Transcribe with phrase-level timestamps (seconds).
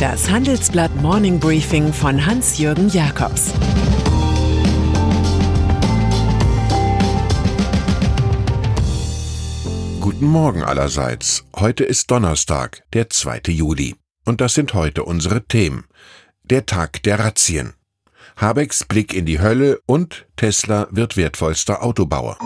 [0.00, 3.54] Das Handelsblatt Morning Briefing von Hans-Jürgen Jakobs
[9.98, 11.46] Guten Morgen allerseits.
[11.56, 13.40] Heute ist Donnerstag, der 2.
[13.46, 13.94] Juli.
[14.26, 15.86] Und das sind heute unsere Themen.
[16.42, 17.72] Der Tag der Razzien.
[18.36, 22.36] Habecks Blick in die Hölle und Tesla wird wertvollster Autobauer.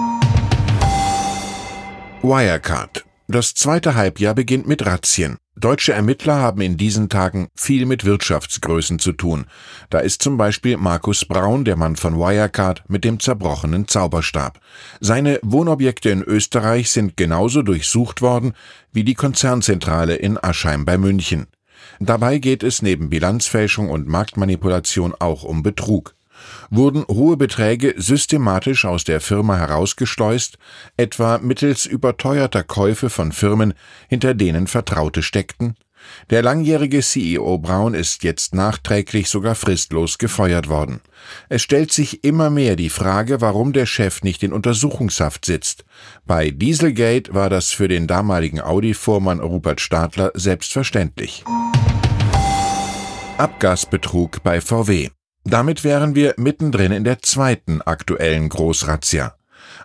[2.22, 3.04] Wirecard.
[3.26, 5.39] Das zweite Halbjahr beginnt mit Razzien.
[5.56, 9.46] Deutsche Ermittler haben in diesen Tagen viel mit Wirtschaftsgrößen zu tun.
[9.90, 14.60] Da ist zum Beispiel Markus Braun, der Mann von Wirecard, mit dem zerbrochenen Zauberstab.
[15.00, 18.54] Seine Wohnobjekte in Österreich sind genauso durchsucht worden
[18.92, 21.48] wie die Konzernzentrale in Aschheim bei München.
[21.98, 26.14] Dabei geht es neben Bilanzfälschung und Marktmanipulation auch um Betrug
[26.70, 30.58] wurden hohe Beträge systematisch aus der Firma herausgeschleust,
[30.96, 33.74] etwa mittels überteuerter Käufe von Firmen,
[34.08, 35.76] hinter denen Vertraute steckten?
[36.30, 41.00] Der langjährige CEO Braun ist jetzt nachträglich sogar fristlos gefeuert worden.
[41.48, 45.84] Es stellt sich immer mehr die Frage, warum der Chef nicht in Untersuchungshaft sitzt.
[46.24, 51.44] Bei Dieselgate war das für den damaligen Audi-Vormann Rupert Stadler selbstverständlich.
[53.38, 55.10] Abgasbetrug bei VW.
[55.44, 59.34] Damit wären wir mittendrin in der zweiten aktuellen Großrazzia.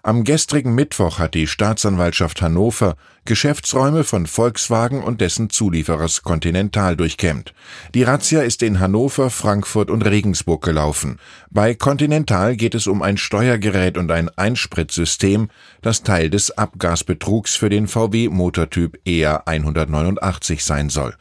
[0.04, 2.96] Am gestrigen Mittwoch hat die Staatsanwaltschaft Hannover
[3.28, 7.56] Geschäftsräume von Volkswagen und dessen Zulieferers Continental durchkämmt.
[7.96, 11.18] Die Razzia ist in Hannover, Frankfurt und Regensburg gelaufen.
[11.50, 15.50] Bei Continental geht es um ein Steuergerät und ein Einspritzsystem,
[15.82, 21.16] das Teil des Abgasbetrugs für den VW Motortyp EA 189 sein soll.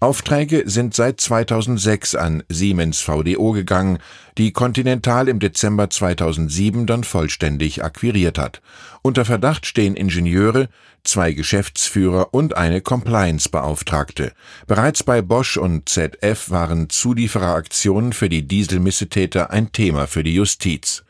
[0.00, 3.98] Aufträge sind seit 2006 an Siemens VDO gegangen,
[4.36, 8.62] die Continental im Dezember 2007 dann vollständig akquiriert hat.
[9.02, 10.68] Unter Verdacht stehen Ingenieure,
[11.02, 14.32] zwei Geschäftsführer und eine Compliance-Beauftragte.
[14.68, 21.02] Bereits bei Bosch und ZF waren Zuliefereraktionen für die Dieselmissetäter ein Thema für die Justiz.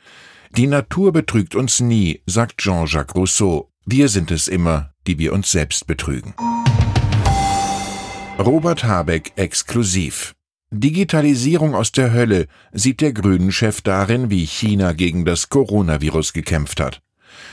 [0.57, 3.69] Die Natur betrügt uns nie, sagt Jean-Jacques Rousseau.
[3.85, 6.35] Wir sind es immer, die wir uns selbst betrügen.
[8.39, 10.37] Robert Habeck exklusiv.
[10.71, 17.03] Digitalisierung aus der Hölle sieht der Grünen-Chef darin, wie China gegen das Coronavirus gekämpft hat.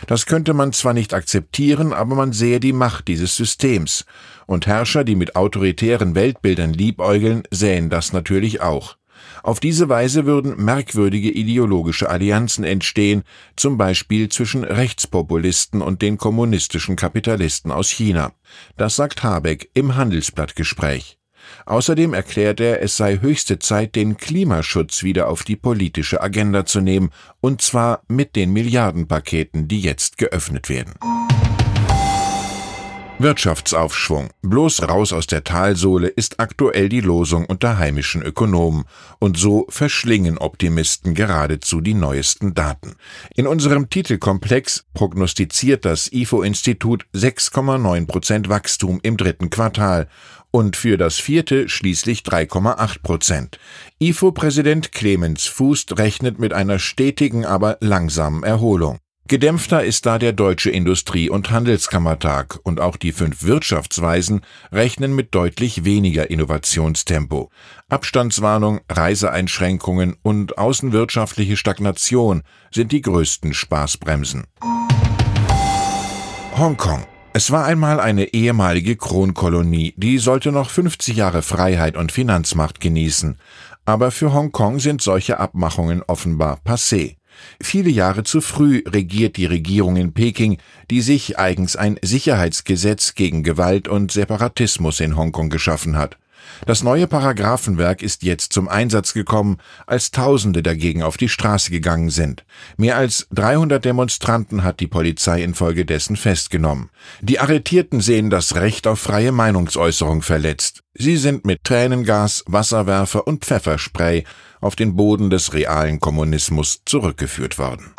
[0.06, 4.06] Das könnte man zwar nicht akzeptieren, aber man sehe die Macht dieses Systems.
[4.46, 8.96] Und Herrscher, die mit autoritären Weltbildern liebäugeln, sähen das natürlich auch.
[9.44, 13.24] Auf diese Weise würden merkwürdige ideologische Allianzen entstehen,
[13.56, 18.34] zum Beispiel zwischen Rechtspopulisten und den kommunistischen Kapitalisten aus China.
[18.78, 21.18] Das sagt Habeck im Handelsblattgespräch.
[21.66, 26.82] Außerdem erklärt er, es sei höchste Zeit, den Klimaschutz wieder auf die politische Agenda zu
[26.82, 27.12] nehmen,
[27.42, 30.94] und zwar mit den Milliardenpaketen, die jetzt geöffnet werden.
[33.18, 34.30] Wirtschaftsaufschwung.
[34.42, 38.84] Bloß raus aus der Talsohle ist aktuell die Losung unter heimischen Ökonomen.
[39.20, 42.96] Und so verschlingen Optimisten geradezu die neuesten Daten.
[43.34, 50.10] In unserem Titelkomplex prognostiziert das IFO-Institut 6,9 Prozent Wachstum im dritten Quartal
[50.52, 53.60] und für das vierte schließlich 3,8 Prozent.
[54.00, 59.00] IFO-Präsident Clemens Fuß rechnet mit einer stetigen, aber langsamen Erholung.
[59.28, 64.42] Gedämpfter ist da der Deutsche Industrie- und Handelskammertag und auch die fünf Wirtschaftsweisen
[64.72, 67.50] rechnen mit deutlich weniger Innovationstempo.
[67.90, 74.46] Abstandswarnung, Reiseeinschränkungen und außenwirtschaftliche Stagnation sind die größten Spaßbremsen.
[76.56, 77.06] Hongkong
[77.38, 83.38] es war einmal eine ehemalige Kronkolonie, die sollte noch 50 Jahre Freiheit und Finanzmacht genießen.
[83.84, 87.18] Aber für Hongkong sind solche Abmachungen offenbar passé.
[87.62, 90.58] Viele Jahre zu früh regiert die Regierung in Peking,
[90.90, 96.18] die sich eigens ein Sicherheitsgesetz gegen Gewalt und Separatismus in Hongkong geschaffen hat.
[96.66, 99.58] Das neue Paragraphenwerk ist jetzt zum Einsatz gekommen,
[99.88, 102.46] als Tausende dagegen auf die Straße gegangen sind.
[102.78, 106.90] Mehr als 300 Demonstranten hat die Polizei infolgedessen festgenommen.
[107.22, 110.84] Die Arretierten sehen das Recht auf freie Meinungsäußerung verletzt.
[110.94, 114.24] Sie sind mit Tränengas, Wasserwerfer und Pfefferspray
[114.66, 117.94] auf den Boden des realen Kommunismus zurückgeführt worden.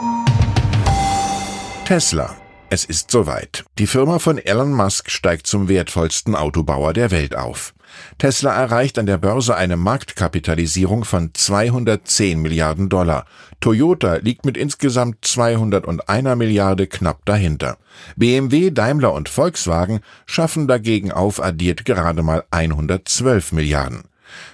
[1.84, 2.36] Tesla
[2.68, 3.64] es ist soweit.
[3.78, 7.74] Die Firma von Elon Musk steigt zum wertvollsten Autobauer der Welt auf.
[8.18, 13.24] Tesla erreicht an der Börse eine Marktkapitalisierung von 210 Milliarden Dollar.
[13.60, 17.78] Toyota liegt mit insgesamt 201 Milliarde knapp dahinter.
[18.16, 24.02] BMW, Daimler und Volkswagen schaffen dagegen aufaddiert gerade mal 112 Milliarden.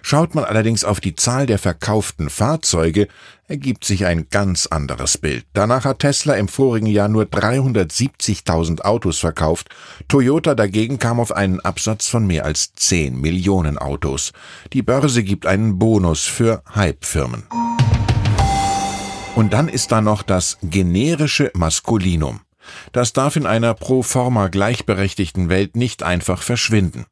[0.02, 3.08] Schaut man allerdings auf die Zahl der verkauften Fahrzeuge,
[3.48, 5.44] ergibt sich ein ganz anderes Bild.
[5.52, 9.68] Danach hat Tesla im vorigen Jahr nur 370.000 Autos verkauft,
[10.08, 14.32] Toyota dagegen kam auf einen Absatz von mehr als 10 Millionen Autos.
[14.72, 17.44] Die Börse gibt einen Bonus für Hype-Firmen.
[19.34, 22.40] Und dann ist da noch das generische Maskulinum.
[22.92, 27.06] Das darf in einer pro forma gleichberechtigten Welt nicht einfach verschwinden.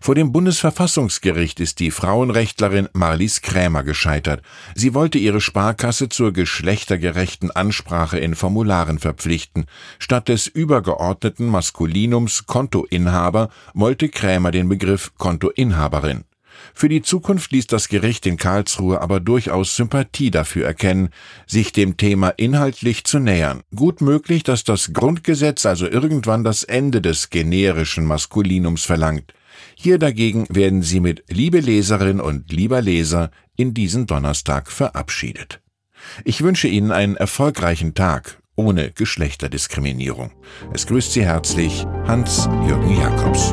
[0.00, 4.42] Vor dem Bundesverfassungsgericht ist die Frauenrechtlerin Marlies Krämer gescheitert.
[4.74, 9.66] Sie wollte ihre Sparkasse zur geschlechtergerechten Ansprache in Formularen verpflichten.
[9.98, 16.24] Statt des übergeordneten Maskulinums Kontoinhaber wollte Krämer den Begriff Kontoinhaberin.
[16.74, 21.10] Für die Zukunft ließ das Gericht in Karlsruhe aber durchaus Sympathie dafür erkennen,
[21.46, 23.62] sich dem Thema inhaltlich zu nähern.
[23.74, 29.32] Gut möglich, dass das Grundgesetz also irgendwann das Ende des generischen Maskulinums verlangt.
[29.74, 35.60] Hier dagegen werden Sie mit liebe Leserin und lieber Leser in diesen Donnerstag verabschiedet.
[36.24, 40.32] Ich wünsche Ihnen einen erfolgreichen Tag ohne Geschlechterdiskriminierung.
[40.72, 43.52] Es grüßt Sie herzlich Hans-Jürgen Jakobs.